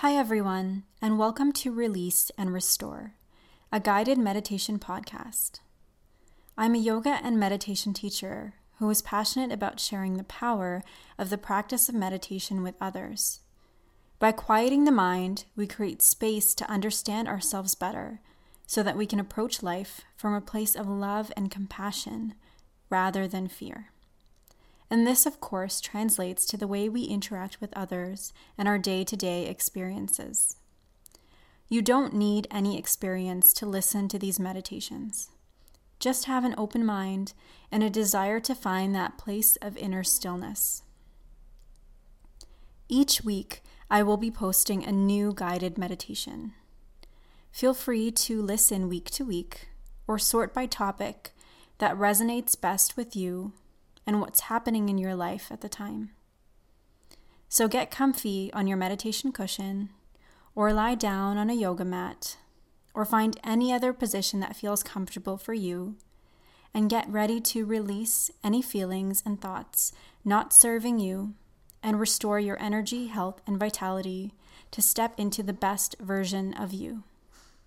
[0.00, 3.16] Hi, everyone, and welcome to Release and Restore,
[3.70, 5.60] a guided meditation podcast.
[6.56, 10.82] I'm a yoga and meditation teacher who is passionate about sharing the power
[11.18, 13.40] of the practice of meditation with others.
[14.18, 18.22] By quieting the mind, we create space to understand ourselves better
[18.66, 22.32] so that we can approach life from a place of love and compassion
[22.88, 23.90] rather than fear.
[24.90, 29.04] And this, of course, translates to the way we interact with others and our day
[29.04, 30.56] to day experiences.
[31.68, 35.30] You don't need any experience to listen to these meditations.
[36.00, 37.34] Just have an open mind
[37.70, 40.82] and a desire to find that place of inner stillness.
[42.88, 46.54] Each week, I will be posting a new guided meditation.
[47.52, 49.68] Feel free to listen week to week
[50.08, 51.30] or sort by topic
[51.78, 53.52] that resonates best with you
[54.06, 56.10] and what's happening in your life at the time.
[57.48, 59.90] So get comfy on your meditation cushion,
[60.54, 62.36] or lie down on a yoga mat,
[62.94, 65.96] or find any other position that feels comfortable for you,
[66.72, 69.92] and get ready to release any feelings and thoughts
[70.24, 71.34] not serving you
[71.82, 74.32] and restore your energy, health, and vitality
[74.70, 77.02] to step into the best version of you.